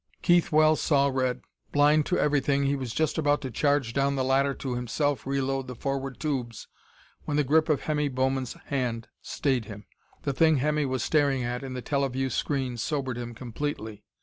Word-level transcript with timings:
Keith 0.23 0.51
Wells 0.51 0.81
saw 0.81 1.09
red. 1.13 1.43
Blind 1.71 2.07
to 2.07 2.17
everything, 2.17 2.63
he 2.63 2.75
was 2.75 2.91
just 2.91 3.19
about 3.19 3.39
to 3.41 3.51
charge 3.51 3.93
down 3.93 4.15
the 4.15 4.23
ladder 4.23 4.55
to 4.55 4.73
himself 4.73 5.27
re 5.27 5.39
load 5.39 5.67
the 5.67 5.75
forward 5.75 6.19
tubes 6.19 6.67
when 7.25 7.37
the 7.37 7.43
grip 7.43 7.69
of 7.69 7.81
Hemmy 7.81 8.07
Bowman's 8.07 8.53
hand 8.65 9.09
stayed 9.21 9.65
him. 9.65 9.85
The 10.23 10.33
thing 10.33 10.57
Hemmy 10.57 10.87
was 10.87 11.03
staring 11.03 11.43
at 11.43 11.61
in 11.61 11.75
the 11.75 11.83
teleview 11.83 12.31
screen 12.31 12.77
sobered 12.77 13.15
him 13.15 13.35
completely. 13.35 14.03